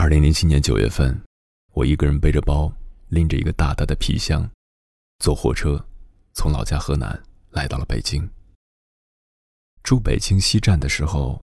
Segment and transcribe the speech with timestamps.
[0.00, 1.20] 二零零七年九月份，
[1.72, 2.72] 我一个人背着包，
[3.08, 4.48] 拎着一个大大的皮箱，
[5.18, 5.84] 坐火车
[6.34, 7.20] 从老家河南
[7.50, 8.30] 来到了北京。
[9.82, 11.42] 住北京西站的时候，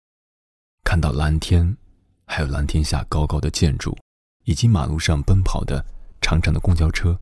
[0.83, 1.77] 看到蓝天，
[2.25, 3.95] 还有蓝天下高高的建筑，
[4.45, 5.85] 以及马路上奔跑的
[6.23, 7.21] 长长的公交车，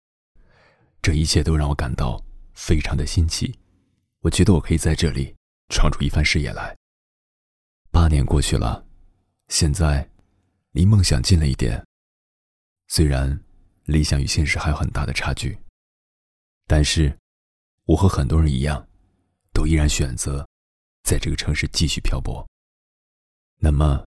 [1.02, 2.24] 这一切都让我感到
[2.54, 3.52] 非常的新奇。
[4.20, 5.34] 我觉得我可以在这里
[5.70, 6.76] 闯出一番事业来。
[7.90, 8.86] 八年过去了，
[9.48, 10.08] 现在。
[10.76, 11.82] 离梦想近了一点，
[12.88, 13.42] 虽然
[13.86, 15.58] 理想与现实还有很大的差距，
[16.66, 17.18] 但是
[17.86, 18.86] 我和很多人一样，
[19.54, 20.46] 都依然选择
[21.02, 22.46] 在这个城市继续漂泊。
[23.58, 24.04] 那么，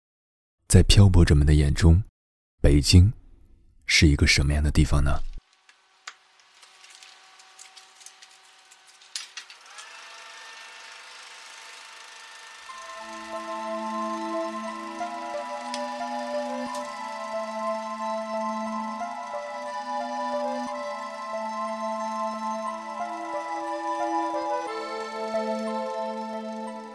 [0.66, 2.02] 在漂泊者们的眼中，
[2.60, 3.12] 北京
[3.86, 5.22] 是一个什么样的地方呢？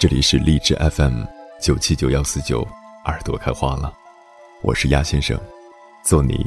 [0.02, 1.26] 这里是荔枝 FM
[1.60, 2.68] 九七九幺四九，
[3.06, 3.94] 耳朵开花了，
[4.64, 5.40] 我是鸭先生，
[6.04, 6.44] 做你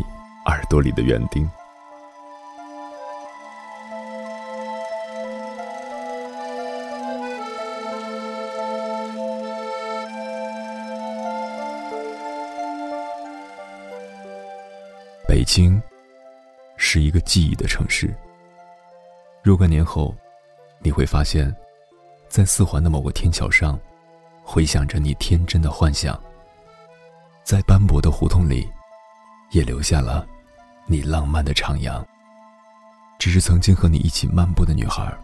[0.46, 1.48] 耳朵里的园丁。
[15.28, 15.80] 北京
[16.76, 18.12] 是一个记忆的城市，
[19.44, 20.12] 若干年后，
[20.80, 21.54] 你会发现。
[22.34, 23.78] 在四环的某个天桥上，
[24.42, 26.20] 回想着你天真的幻想。
[27.44, 28.68] 在斑驳的胡同里，
[29.52, 30.26] 也留下了
[30.84, 32.04] 你浪漫的徜徉。
[33.20, 35.16] 只是曾经和你一起漫步的女孩，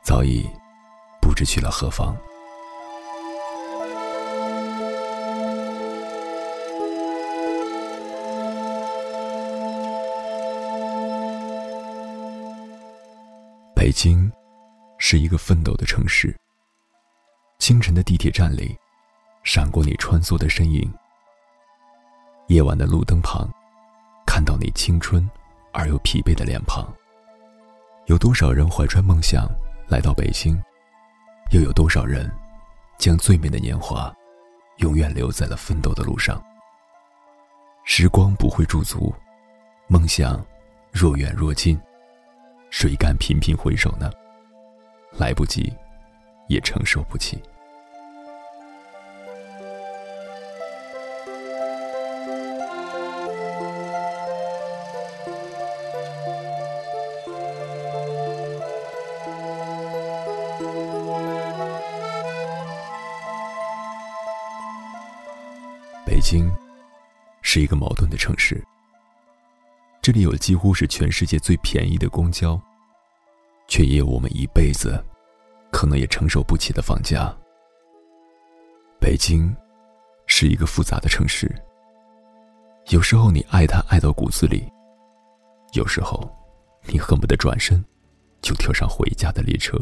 [0.00, 0.48] 早已
[1.20, 2.16] 不知去了何方。
[13.74, 14.32] 北京
[14.96, 16.34] 是一个奋斗的城市。
[17.66, 18.78] 清晨的地铁站里，
[19.42, 20.88] 闪过你穿梭的身影。
[22.46, 23.52] 夜晚的路灯旁，
[24.24, 25.28] 看到你青春
[25.72, 26.86] 而又疲惫的脸庞。
[28.04, 29.48] 有多少人怀揣梦想
[29.88, 30.56] 来到北京？
[31.50, 32.32] 又有多少人
[32.98, 34.14] 将最美的年华
[34.76, 36.40] 永远留在了奋斗的路上？
[37.82, 39.12] 时光不会驻足，
[39.88, 40.40] 梦想
[40.92, 41.76] 若远若近，
[42.70, 44.08] 谁敢频频回首呢？
[45.18, 45.76] 来不及。
[46.48, 47.42] 也承受不起。
[66.16, 66.50] 北京
[67.42, 68.64] 是一个矛盾的城市，
[70.00, 72.58] 这里有几乎是全世界最便宜的公交，
[73.68, 75.04] 却也有我们一辈子。
[75.70, 77.36] 可能也承受不起的房价。
[78.98, 79.54] 北京
[80.26, 81.54] 是一个复杂的城市，
[82.88, 84.66] 有时候你爱它爱到骨子里，
[85.74, 86.34] 有时候
[86.86, 87.84] 你恨不得转身
[88.40, 89.76] 就跳上回家的列车。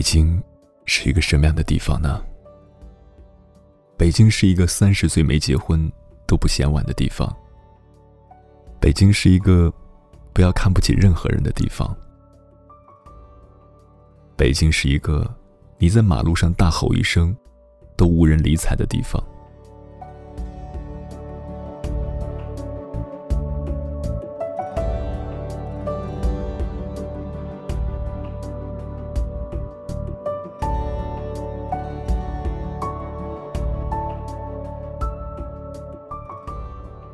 [0.00, 0.42] 北京
[0.86, 2.24] 是一个什么样的地方呢？
[3.98, 5.92] 北京是一个三十岁没结婚
[6.26, 7.30] 都不嫌晚的地方。
[8.80, 9.70] 北京是一个
[10.32, 11.94] 不要看不起任何人的地方。
[14.38, 15.30] 北京是一个
[15.76, 17.36] 你在马路上大吼一声
[17.94, 19.22] 都无人理睬的地方。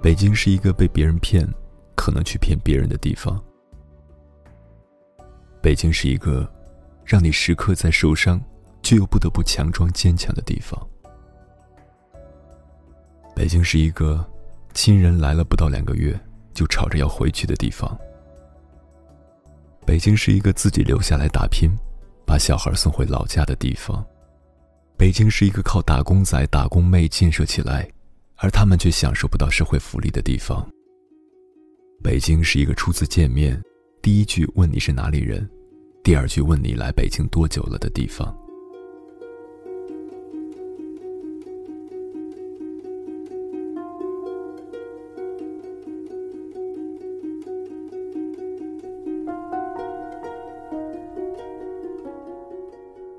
[0.07, 1.45] 北京是一个被别人骗，
[1.97, 3.43] 可能去骗别人的地方。
[5.61, 6.49] 北京是一个
[7.05, 8.41] 让你时刻在受伤，
[8.85, 10.81] 却又不得不强装坚强的地方。
[13.35, 14.25] 北京是一个
[14.75, 16.17] 亲人来了不到两个月
[16.55, 17.99] 就吵着要回去的地方。
[19.85, 21.77] 北京是一个自己留下来打拼，
[22.25, 24.07] 把小孩送回老家的地方。
[24.97, 27.89] 北京是一个靠打工仔、打工妹建设起来。
[28.39, 30.69] 而他们却享受不到社会福利的地方。
[32.03, 33.61] 北京是一个初次见面，
[34.03, 35.49] 第一句问你是哪里人，
[36.05, 38.37] 第二句问你来北京多久了的地方。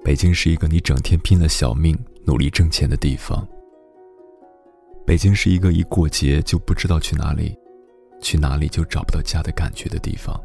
[0.03, 3.45] 北京是一个你整天拼了小命努力挣钱的地方。
[5.07, 7.57] 北京是一个一过节就不知道去哪里，
[8.19, 10.37] 去哪里就找不到家的感觉的地方。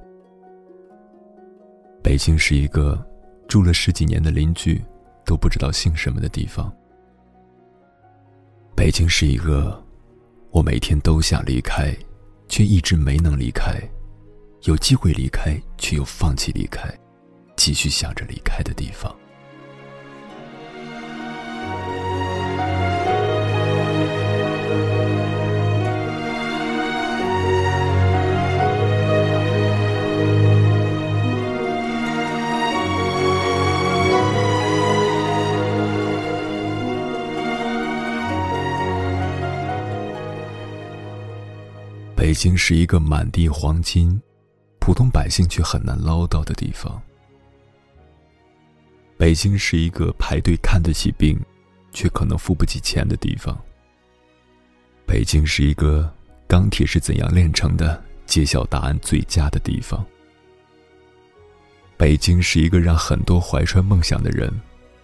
[2.01, 3.05] 北京是一个
[3.49, 4.81] 住了十几年的邻居
[5.27, 6.73] 都不知道姓什么的地方。
[8.77, 9.85] 北京是一个
[10.53, 11.93] 我每天都想离开，
[12.49, 13.81] 却一直没能离开，
[14.63, 16.89] 有机会离开却又放弃离开，
[17.57, 19.13] 继续想着离开的地方。
[42.33, 44.19] 北京是一个满地黄金，
[44.81, 46.99] 普通百姓却很难捞到的地方。
[49.19, 51.39] 北京是一个排队看得起病，
[51.93, 53.55] 却可能付不起钱的地方。
[55.05, 56.11] 北京是一个
[56.49, 60.03] 钢铁是怎样炼成的揭晓答案最佳的地方。
[61.99, 64.51] 北京是一个让很多怀揣梦想的人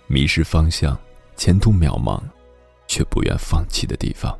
[0.07, 0.99] 迷失方向、
[1.37, 2.23] 前途渺茫，
[2.87, 4.35] 却不愿放弃的地方。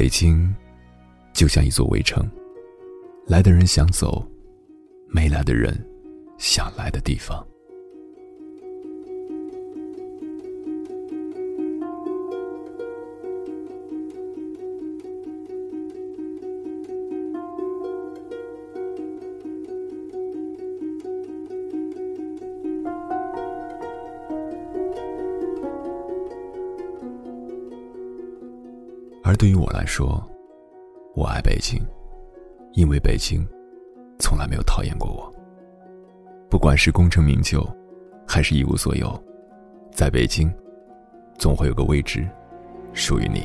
[0.00, 0.50] 北京，
[1.34, 2.26] 就像一座围城，
[3.26, 4.26] 来的人想走，
[5.06, 5.78] 没来的人
[6.38, 7.46] 想来的地方。
[29.30, 30.20] 而对于我来说，
[31.14, 31.80] 我爱北京，
[32.72, 33.46] 因为北京
[34.18, 35.32] 从来没有讨厌过我。
[36.50, 37.64] 不管是功成名就，
[38.26, 39.16] 还是一无所有，
[39.92, 40.52] 在北京，
[41.38, 42.28] 总会有个位置
[42.92, 43.44] 属于你。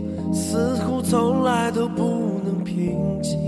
[0.51, 2.03] 似乎从来都不
[2.43, 3.39] 能平静，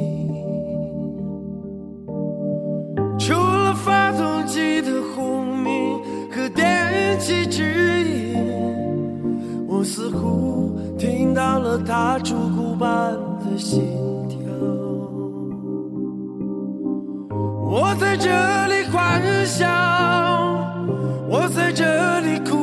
[3.19, 5.99] 除了发动机的轰鸣
[6.31, 8.37] 和电气指引，
[9.67, 13.83] 我似乎听到了它烛鼓般的心
[14.29, 14.39] 跳。
[17.69, 18.29] 我在这
[18.67, 19.67] 里欢笑，
[21.29, 22.62] 我在这里哭。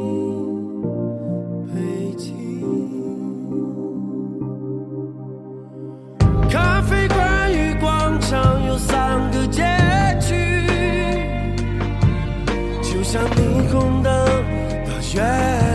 [9.47, 9.63] 结
[10.19, 10.35] 局
[12.81, 14.11] 就像霓虹灯
[14.85, 15.70] 的月。